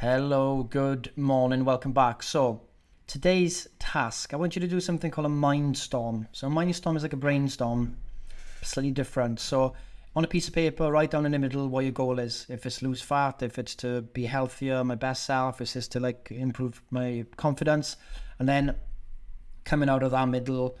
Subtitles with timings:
[0.00, 2.22] Hello, good morning, welcome back.
[2.22, 2.60] So,
[3.08, 6.28] today's task, I want you to do something called a mind storm.
[6.30, 7.96] So, a mind storm is like a brainstorm,
[8.62, 9.40] slightly different.
[9.40, 9.72] So,
[10.14, 12.46] on a piece of paper, write down in the middle what your goal is.
[12.48, 15.98] If it's lose fat, if it's to be healthier, my best self, if it's to
[15.98, 17.96] like improve my confidence,
[18.38, 18.76] and then
[19.64, 20.78] coming out of that middle,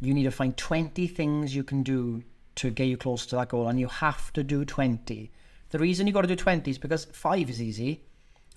[0.00, 2.22] you need to find 20 things you can do
[2.54, 5.30] to get you close to that goal, and you have to do 20.
[5.68, 8.06] The reason you got to do 20 is because five is easy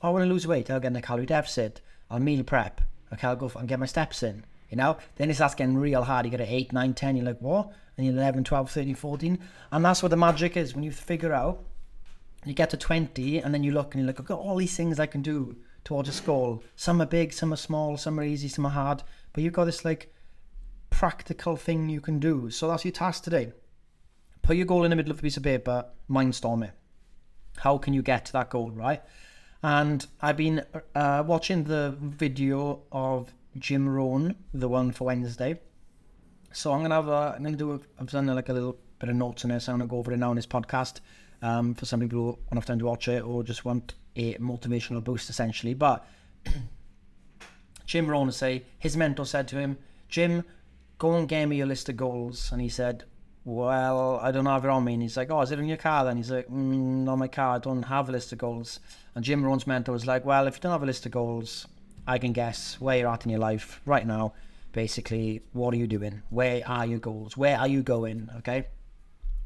[0.02, 0.70] I want to lose weight.
[0.70, 1.82] I'll get a calorie deficit.
[2.10, 2.82] I'll meal prep.
[3.14, 4.46] Okay, I'll go and get my steps in.
[4.70, 6.26] You know, then it starts getting real hard.
[6.26, 7.16] You get an 8, 9, 10.
[7.16, 7.72] You're like, what?
[7.98, 9.40] And you're 11, 12, 13, 14.
[9.72, 10.76] And that's what the magic is.
[10.76, 11.64] When you figure out,
[12.46, 14.78] you get to 20, and then you look and you're like, I've got all these
[14.78, 16.64] things I can do towards a goal.
[16.76, 19.04] Some are big, some are small, some are easy, some are hard.
[19.34, 20.14] But you've got this like
[20.90, 22.50] practical thing you can do.
[22.50, 23.52] So that's your task today.
[24.42, 26.72] Put your goal in the middle of a piece of paper, mindstorm it.
[27.58, 29.02] How can you get to that goal, right?
[29.62, 30.64] And I've been
[30.96, 35.60] uh, watching the video of Jim Rohn, the one for Wednesday.
[36.54, 39.10] So I'm gonna have a, I'm gonna do a, I've done like a little bit
[39.10, 39.68] of notes on this.
[39.68, 41.02] I'm gonna go over it now in this podcast.
[41.42, 44.34] Um, for some people who won't have time to watch it or just want a
[44.36, 45.74] motivational boost, essentially.
[45.74, 46.06] But
[47.86, 49.78] Jim Rohn say his mentor said to him,
[50.10, 50.44] Jim,
[50.98, 52.52] go and get me your list of goals.
[52.52, 53.06] And he said,
[53.46, 54.94] well, I don't have it on me.
[54.94, 56.18] And he's like, oh, is it in your car then?
[56.18, 58.80] He's like, mm, on my car, I don't have a list of goals.
[59.16, 61.68] And Jim Rohn's mentor was like, well, if you don't have a list of goals,
[62.08, 64.34] I can guess where you're at in your life right now.
[64.72, 66.22] Basically, what are you doing?
[66.30, 67.36] Where are your goals?
[67.36, 68.30] Where are you going?
[68.38, 68.68] Okay.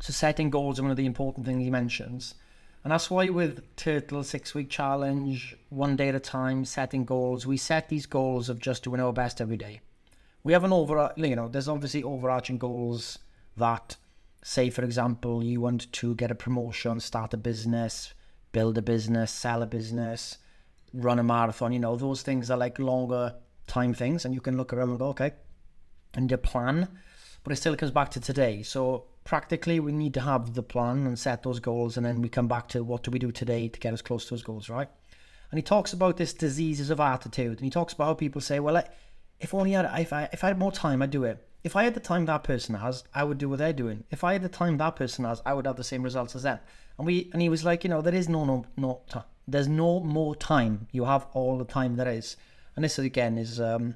[0.01, 2.35] So setting goals is one of the important things he mentions.
[2.83, 7.47] And that's why with Turtle Six Week Challenge, one day at a time, setting goals,
[7.47, 9.79] we set these goals of just doing our best every day.
[10.43, 13.19] We have an over, you know, there's obviously overarching goals
[13.57, 13.97] that,
[14.43, 18.13] say, for example, you want to get a promotion, start a business,
[18.51, 20.37] build a business, sell a business,
[20.93, 23.35] run a marathon, you know, those things are like longer
[23.67, 24.25] time things.
[24.25, 25.33] And you can look around and go, okay,
[26.13, 26.87] and your plan.
[27.43, 28.63] But it still comes back to today.
[28.63, 31.97] So practically, we need to have the plan and set those goals.
[31.97, 34.25] And then we come back to what do we do today to get us close
[34.25, 34.87] to those goals, right?
[35.51, 37.57] And he talks about this diseases of attitude.
[37.57, 38.81] And he talks about how people say, well,
[39.39, 41.45] if only I if I, if I had more time, I'd do it.
[41.63, 44.03] If I had the time that person has, I would do what they're doing.
[44.11, 46.43] If I had the time that person has, I would have the same results as
[46.43, 46.59] them.
[46.97, 49.23] And we and he was like, you know, there is no no no time.
[49.47, 50.87] There's no more time.
[50.91, 52.35] You have all the time there is.
[52.75, 53.95] And this again is um,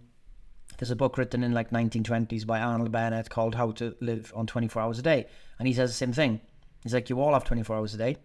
[0.78, 4.46] there's a book written in like 1920s by Arnold Bennett called How to Live on
[4.46, 5.26] 24 Hours a Day,
[5.58, 6.40] and he says the same thing.
[6.84, 8.18] He's like, you all have 24 hours a day.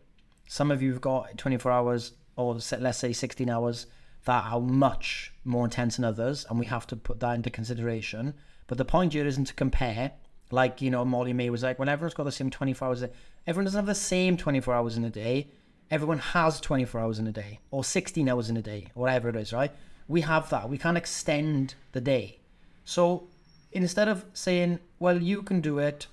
[0.47, 3.87] Some of you've got 24 hours, or let's say 16 hours,
[4.25, 8.35] that are much more intense than others, and we have to put that into consideration.
[8.73, 10.13] But the point here isn't to compare.
[10.51, 13.05] Like, you know, Molly-Mae was like, well, everyone's got the same 24 hours.
[13.47, 15.49] Everyone doesn't have the same 24 hours in a day.
[15.91, 19.37] Everyone has 24 hours in a day, or 16 hours in a day, whatever it
[19.37, 19.73] is, right?
[20.09, 20.71] We have that.
[20.71, 22.39] We can't extend the day.
[22.83, 23.29] So
[23.73, 26.07] instead of saying, well, you can do it,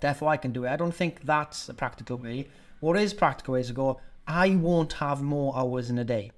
[0.00, 2.48] therefore I can do it, I don't think that's a practical way.
[2.80, 6.32] What is practical is to go, I won't have more hours in a day.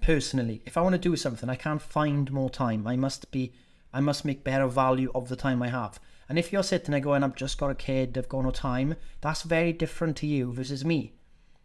[0.00, 2.86] Personally, if I want to do something, I can't find more time.
[2.86, 3.52] I must be
[3.96, 5.98] I must make better value of the time I have.
[6.28, 8.94] And if you're sitting there going, I've just got a kid, I've got no time,
[9.22, 11.14] that's very different to you versus me.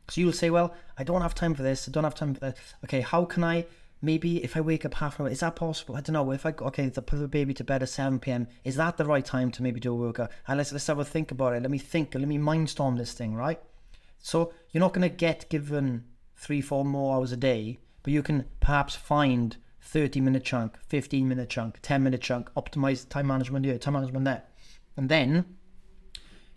[0.10, 2.40] So you'll say, well, I don't have time for this, I don't have time for
[2.40, 2.58] that.
[2.86, 3.66] Okay, how can I,
[4.02, 5.98] maybe if I wake up half an hour, is that possible?
[5.98, 6.32] I don't know.
[6.32, 9.04] If I, okay, to put the baby to bed at 7 p.m., is that the
[9.04, 10.32] right time to maybe do a workout?
[10.48, 11.64] And let's, let's have a think about it.
[11.64, 13.60] Let me think, let me mindstorm this thing, right?
[14.20, 16.06] So you're not going to get given
[16.38, 21.28] three, four more hours a day, but you can perhaps find 30 minute chunk, 15
[21.28, 24.44] minute chunk, 10 minute chunk, optimize time management here, time management there.
[24.96, 25.58] And then,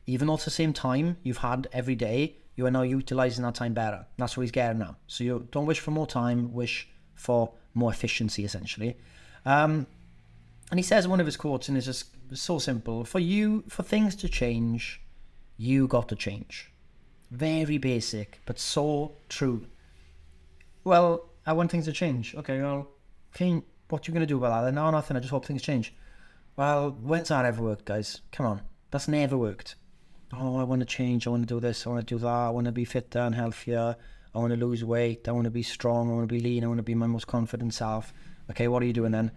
[0.06, 3.54] even though it's the same time you've had every day, you are now utilizing that
[3.54, 4.06] time better.
[4.16, 4.96] That's what he's getting now.
[5.06, 8.96] So you don't wish for more time, wish for more efficiency, essentially.
[9.44, 9.86] Um,
[10.70, 13.82] and he says one of his quotes, and it's just so simple: for you, for
[13.82, 15.02] things to change,
[15.56, 16.70] you got to change.
[17.30, 19.66] Very basic, but so true.
[20.84, 22.34] Well, I want things to change.
[22.34, 22.88] Okay, well,
[23.34, 24.72] Keen, what you going to do about that?
[24.72, 25.16] No, nothing.
[25.16, 25.92] I just hope things change.
[26.56, 28.20] Well, when's that ever worked, guys?
[28.30, 28.62] Come on.
[28.92, 29.74] That's never worked.
[30.32, 31.26] Oh, I want to change.
[31.26, 31.84] I want to do this.
[31.84, 32.28] I want to do that.
[32.28, 33.96] I want to be fitter and healthier.
[34.32, 35.26] I want to lose weight.
[35.26, 36.10] I want to be strong.
[36.10, 36.62] I want to be lean.
[36.62, 38.12] I want to be my most confident self.
[38.50, 39.32] Okay, what are you doing then?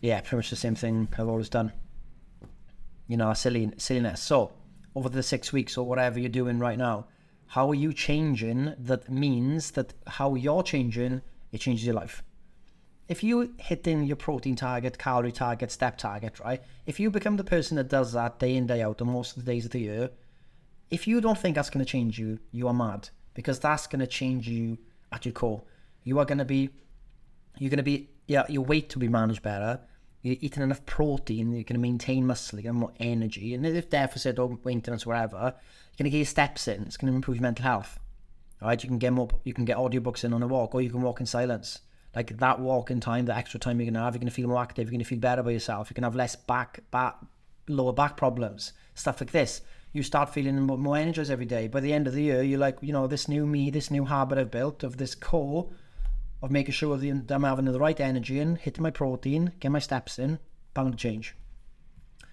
[0.00, 1.72] Yeah, pretty much the same thing I've always done.
[3.06, 4.20] You know, silly silliness.
[4.20, 4.52] So,
[4.96, 7.06] over the six weeks or whatever you're doing right now,
[7.46, 8.74] how are you changing?
[8.78, 12.22] That means that how you're changing, it changes your life
[13.08, 16.62] if you hitting your protein target, calorie target, step target, right?
[16.86, 19.44] If you become the person that does that day in, day out, on most of
[19.44, 20.10] the days of the year,
[20.90, 24.00] if you don't think that's going to change you, you are mad because that's going
[24.00, 24.78] to change you
[25.10, 25.62] at your core.
[26.04, 26.68] You are going to be,
[27.58, 29.80] you're going to be, yeah, your weight will be managed better.
[30.20, 33.54] You're eating enough protein, you're going to maintain muscle, you're to more energy.
[33.54, 36.82] And if deficit or maintenance, whatever, you're going to get your steps in.
[36.82, 37.98] It's going to improve your mental health.
[38.60, 40.82] All right, you can get more, you can get audiobooks in on a walk, or
[40.82, 41.78] you can walk in silence.
[42.14, 44.90] Like that walking time, the extra time you're to have, you're to feel more active,
[44.90, 47.16] you're to feel better by yourself, you can have less back, back,
[47.68, 49.60] lower back problems, stuff like this.
[49.92, 51.66] You start feeling more energized every day.
[51.68, 54.04] By the end of the year, you're like, you know, this new me, this new
[54.04, 55.70] habit I've built of this core
[56.42, 59.78] of making sure that I'm having the right energy and hitting my protein, get my
[59.78, 60.38] steps in,
[60.74, 61.34] bound to change.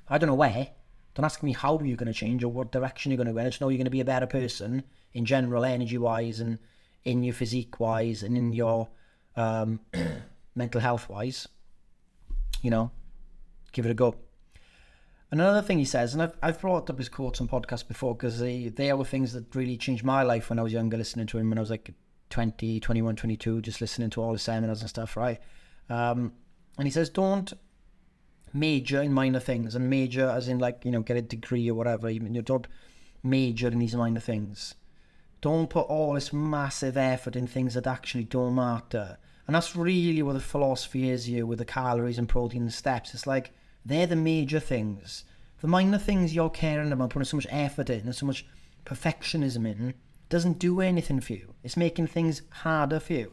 [0.08, 0.70] I don't know where.
[1.16, 3.40] Don't ask me how you're going to change or what direction you're going to go.
[3.40, 4.84] I just know you're going to be a better person
[5.14, 6.60] in general, energy wise, and
[7.06, 8.90] in your physique wise, and in your
[9.36, 9.80] um,
[10.56, 11.48] mental health wise.
[12.62, 12.92] You know,
[13.72, 14.16] give it a go.
[15.32, 18.40] Another thing he says, and I've, I've brought up his quotes on podcasts before because
[18.40, 21.38] they, they were things that really changed my life when I was younger, listening to
[21.38, 21.94] him when I was like
[22.30, 25.40] 20, 21, 22, just listening to all his seminars and stuff, right?
[25.90, 26.34] Um,
[26.78, 27.52] and he says, don't
[28.54, 31.74] major in minor things, and major as in like, you know, get a degree or
[31.74, 32.68] whatever, even you don't
[33.24, 34.76] major in these minor things.
[35.42, 39.18] Don't put all this massive effort in things that actually don't matter.
[39.48, 43.14] And that's really what the philosophy is here with the calories and protein and steps.
[43.14, 43.52] It's like
[43.86, 45.24] they're the major things.
[45.62, 48.46] The minor things you're caring about, putting so much effort in and so much
[48.86, 49.94] perfectionism in,
[50.30, 51.54] doesn't do anything for you.
[51.64, 53.32] It's making things harder for you.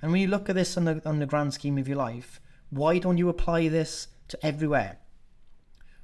[0.00, 2.40] And when you look at this on the on the grand scheme of your life,
[2.70, 4.98] why don't you apply this to everywhere?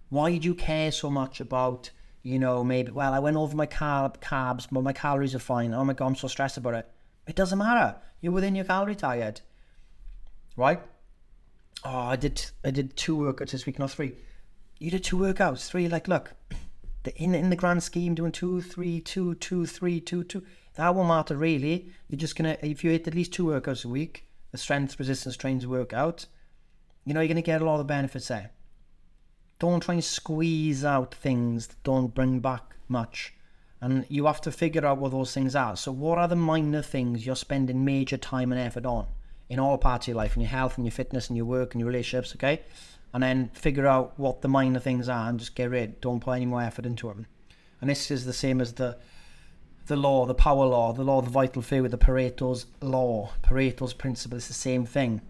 [0.08, 1.90] Why do you care so much about,
[2.24, 5.74] you know, maybe well, I went over my carb carbs, but my calories are fine.
[5.74, 6.88] Oh my god, I'm so stressed about it.
[7.28, 7.96] It doesn't matter.
[8.20, 9.42] You're within your calorie target.
[10.56, 10.80] Right?
[11.84, 14.14] Oh, I did I did two workouts this week, not three.
[14.78, 16.32] You did two workouts, three, like look,
[17.02, 20.42] the, in in the grand scheme, doing two, three, two, two, three, two, two.
[20.76, 21.92] That won't matter really.
[22.08, 25.36] You're just gonna if you hit at least two workouts a week, the strength resistance
[25.36, 26.24] trains workout,
[27.04, 28.50] you know you're gonna get a lot of benefits there.
[29.64, 33.32] Don't try and squeeze out things that don't bring back much.
[33.80, 35.74] And you have to figure out what those things are.
[35.76, 39.06] So what are the minor things you're spending major time and effort on
[39.48, 41.72] in all parts of your life, in your health and your fitness and your work
[41.72, 42.60] and your relationships, okay?
[43.14, 46.00] and then figure out what the minor things are and just get rid.
[46.00, 47.26] Don't put any more effort into them.
[47.80, 48.98] And this is the same as the
[49.86, 53.30] the law, the power law, the law of the vital few with the Pareto's law,
[53.42, 54.38] Pareto's principle.
[54.38, 55.20] It's the same thing.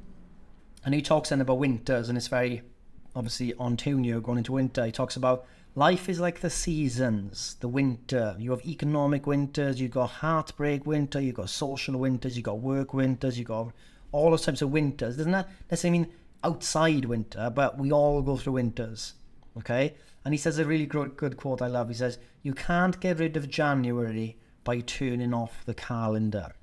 [0.85, 2.63] And he talks then about winters, and it's very
[3.15, 4.85] obviously Antonio going into winter.
[4.85, 8.37] He talks about life is like the seasons, the winter.
[8.39, 12.95] You have economic winters, you've got heartbreak winter, you've got social winters, you've got work
[12.95, 13.73] winters, you've got
[14.13, 15.17] all those types of winters.
[15.17, 16.13] Doesn't that necessarily mean
[16.45, 19.15] outside winter, but we all go through winters.
[19.57, 19.95] Okay?
[20.25, 21.89] And he says a really good, good quote I love.
[21.89, 26.55] He says, You can't get rid of January by turning off the calendar.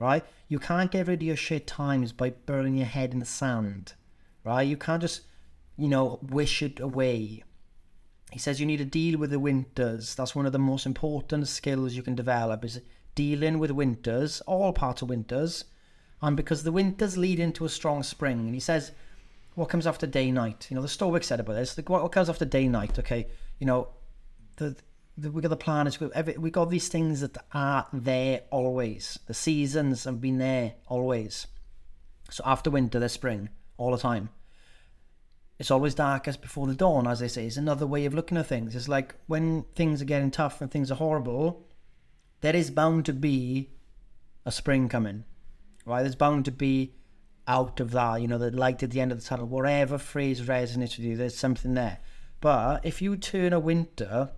[0.00, 0.24] Right?
[0.48, 3.94] You can't get rid of your shit times by burying your head in the sand.
[4.44, 4.62] Right?
[4.62, 5.22] You can't just,
[5.78, 7.44] you know, wish it away.
[8.32, 10.14] He says you need to deal with the winters.
[10.14, 12.82] That's one of the most important skills you can develop is
[13.14, 15.64] dealing with winters, all parts of winters,
[16.20, 18.40] and because the winters lead into a strong spring.
[18.40, 18.92] And he says,
[19.54, 20.66] what comes after day night?
[20.68, 21.76] You know, the Stoics said about this.
[21.76, 22.98] Like, what comes after day night?
[22.98, 23.26] Okay,
[23.58, 23.88] you know,
[24.56, 24.76] the,
[25.16, 25.98] the we got the planets.
[26.00, 26.08] We
[26.38, 29.18] we got these things that are there always.
[29.26, 31.46] The seasons have been there always.
[32.30, 34.30] So after winter, there's spring all the time.
[35.58, 37.46] It's always darkest before the dawn, as they say.
[37.46, 38.76] Is another way of looking at things.
[38.76, 41.66] It's like when things are getting tough and things are horrible,
[42.40, 43.70] there is bound to be
[44.46, 45.24] a spring coming
[45.88, 46.02] right?
[46.02, 46.94] There's bound to be
[47.46, 50.42] out of that, you know, the light at the end of the tunnel, whatever phrase
[50.42, 51.98] resonates with you, there's something there.
[52.40, 54.30] But if you turn a winter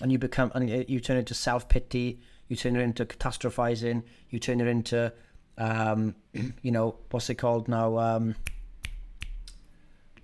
[0.00, 4.04] and you become, and you turn it into self pity, you turn it into catastrophizing,
[4.30, 5.12] you turn it into,
[5.58, 6.14] um,
[6.62, 7.98] you know, what's it called now?
[7.98, 8.36] Um,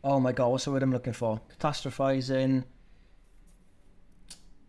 [0.04, 1.40] oh my God, what's the word I'm looking for?
[1.58, 2.64] Catastrophizing.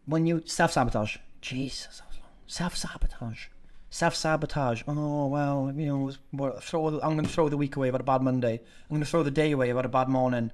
[0.06, 1.18] When you self sabotage.
[1.42, 2.02] Jesus,
[2.48, 3.48] self sabotage
[3.96, 4.84] self sabotage.
[4.88, 7.00] Oh well, you know, throw.
[7.00, 7.92] I'm going to throw the week away.
[7.92, 8.60] Had a bad Monday.
[8.60, 9.70] I'm going to throw the day away.
[9.70, 10.52] Had a bad morning.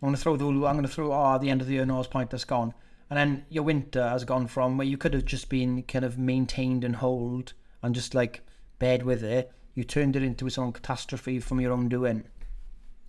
[0.00, 0.46] I'm going to throw the.
[0.46, 1.12] I'm going to throw.
[1.12, 2.74] Oh, the end of the year, no, that's gone.
[3.10, 6.18] And then your winter has gone from where you could have just been kind of
[6.18, 7.52] maintained and hold
[7.82, 8.40] and just like
[8.78, 9.52] bed with it.
[9.74, 12.24] You turned it into its own catastrophe from your own doing.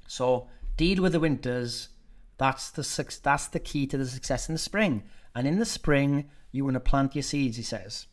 [0.08, 1.90] So deal with the winters.
[2.38, 5.04] That's the that's the key to the success in the spring.
[5.36, 7.58] And in the spring, you want to plant your seeds.
[7.58, 8.08] He says.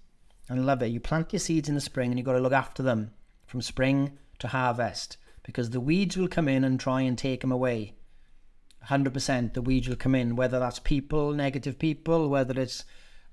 [0.49, 0.89] And I love it.
[0.89, 3.13] You plant your seeds in the spring and you've got to look after them
[3.47, 7.53] from spring to harvest because the weeds will come in and try and take them
[7.53, 7.95] away.
[8.89, 12.85] 100% the weeds will come in, whether that's people, negative people, whether it's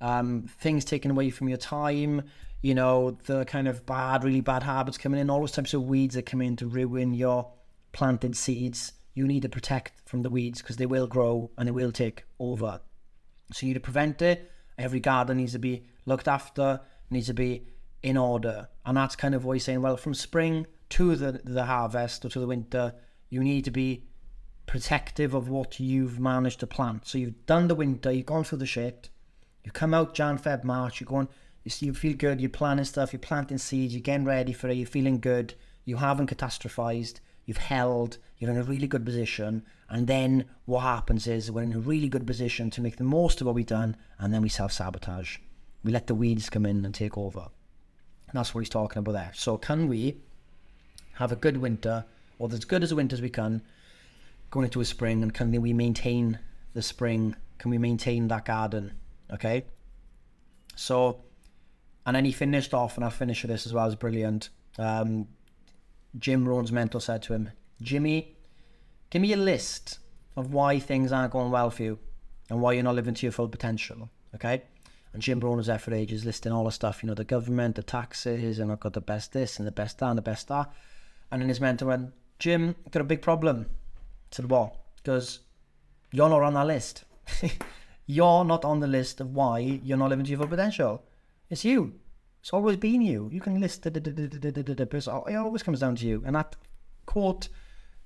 [0.01, 2.23] um, things taken away from your time,
[2.61, 5.83] you know, the kind of bad, really bad habits coming in, all those types of
[5.83, 7.51] weeds that come in to ruin your
[7.91, 8.93] planted seeds.
[9.13, 12.25] You need to protect from the weeds because they will grow and they will take
[12.39, 12.81] over.
[13.53, 14.51] So you need to prevent it.
[14.77, 17.67] Every garden needs to be looked after, needs to be
[18.03, 18.69] in order.
[18.85, 19.81] And that's kind of what he's saying.
[19.81, 22.93] Well, from spring to the, the harvest or to the winter,
[23.29, 24.03] you need to be
[24.65, 27.07] protective of what you've managed to plant.
[27.07, 29.09] So you've done the winter, you've gone through the shit,
[29.63, 31.27] you come out Jan, Feb, March, you're going,
[31.63, 34.69] you see, you feel good, you're planting stuff, you're planting seeds, you're getting ready for
[34.69, 39.65] it, you're feeling good, you haven't catastrophized, you've held, you're in a really good position,
[39.89, 43.41] and then what happens is we're in a really good position to make the most
[43.41, 45.37] of what we've done, and then we self sabotage.
[45.83, 47.47] We let the weeds come in and take over.
[48.27, 49.31] And that's what he's talking about there.
[49.33, 50.17] So, can we
[51.13, 52.05] have a good winter,
[52.37, 53.63] or as good as a winter as we can,
[54.51, 56.39] going into a spring, and can we maintain
[56.73, 57.35] the spring?
[57.57, 58.91] Can we maintain that garden?
[59.31, 59.65] Okay.
[60.75, 61.21] So,
[62.05, 63.85] and then he finished off, and I'll finish with this as well.
[63.87, 64.49] It's brilliant.
[64.77, 65.29] Um,
[66.17, 68.35] Jim Rohn's mentor said to him, Jimmy,
[69.09, 69.99] give me a list
[70.35, 71.99] of why things aren't going well for you
[72.49, 74.09] and why you're not living to your full potential.
[74.35, 74.63] Okay.
[75.13, 77.75] And Jim Rohn was there for ages listing all the stuff, you know, the government,
[77.75, 80.47] the taxes, and I've got the best this and the best that and the best
[80.49, 80.71] that.
[81.31, 83.67] And then his mentor went, Jim, I've got a big problem.
[84.31, 84.75] Said, what?
[84.97, 85.39] Because
[86.11, 87.05] you're not on that list.
[88.05, 91.03] you're not on the list of why you're not living to your full potential.
[91.49, 91.95] It's you.
[92.47, 93.29] It's always been you.
[93.29, 93.97] You can list it.
[93.97, 96.23] It always comes down to you.
[96.25, 96.55] And that
[97.05, 97.49] quote,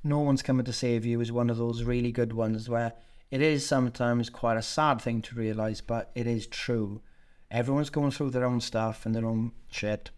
[0.04, 2.94] "No one's coming to save you," is one of those really good ones where
[3.30, 7.04] it is sometimes quite a sad thing to realize, but it is true.
[7.52, 10.10] Everyone's going through their own stuff and their own shit.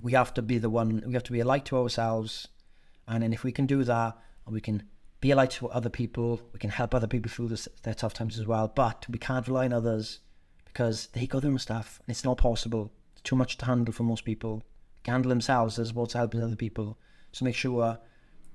[0.00, 1.02] We have to be the one.
[1.04, 2.46] We have to be a light to ourselves,
[3.08, 4.84] and if we can do that, we can
[5.20, 6.40] be a light to other people.
[6.52, 8.68] We can help other people through this, their tough times as well.
[8.68, 10.20] But we can't rely on others
[10.64, 12.92] because they go through stuff and it's not possible.
[13.24, 14.62] Too much to handle for most people.
[15.04, 16.98] They handle themselves as well as helping other people.
[17.32, 17.98] So make sure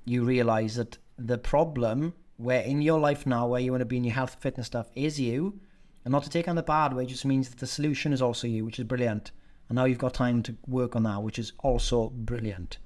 [0.06, 3.98] you realize that the problem where in your life now where you want to be
[3.98, 5.60] in your health fitness stuff is you
[6.06, 8.48] and not to take on the bad way just means that the solution is also
[8.48, 9.32] you which is brilliant
[9.68, 12.78] and now you've got time to work on that which is also brilliant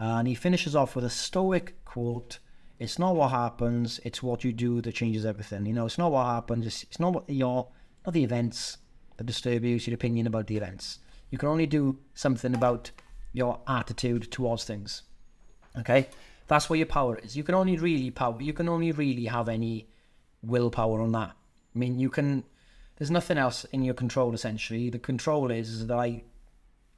[0.00, 2.38] uh, and he finishes off with a stoic quote
[2.78, 6.10] it's not what happens it's what you do that changes everything you know it's not
[6.10, 7.68] what happens it's, it's not what your
[8.06, 8.78] not the events
[9.16, 10.98] that disturb you, it's your opinion about the events.
[11.34, 12.92] You can only do something about
[13.32, 15.02] your attitude towards things.
[15.76, 16.06] Okay?
[16.46, 17.36] That's where your power is.
[17.36, 19.88] You can only really power you can only really have any
[20.44, 21.32] willpower on that.
[21.74, 22.44] I mean you can
[22.94, 24.90] there's nothing else in your control essentially.
[24.90, 26.22] The control is that I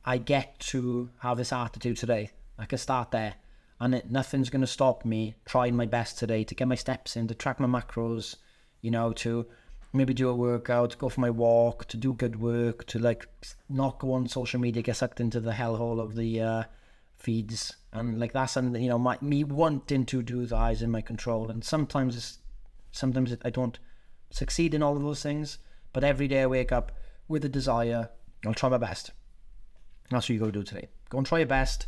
[0.04, 2.28] I get to have this attitude today.
[2.58, 3.36] I can start there.
[3.80, 7.16] And it, nothing's going to stop me trying my best today to get my steps
[7.16, 8.36] in, to track my macros,
[8.82, 9.46] you know, to
[9.96, 13.26] maybe do a workout, go for my walk, to do good work, to like
[13.68, 16.62] not go on social media, get sucked into the hellhole of the uh,
[17.14, 20.90] feeds, and like that's and you know my me wanting to do that is in
[20.90, 22.38] my control, and sometimes it's
[22.92, 23.78] sometimes it, I don't
[24.30, 25.58] succeed in all of those things,
[25.92, 26.92] but every day I wake up
[27.28, 28.10] with a desire.
[28.44, 29.12] I'll try my best.
[30.10, 30.88] That's what you got to do today.
[31.08, 31.86] Go and try your best.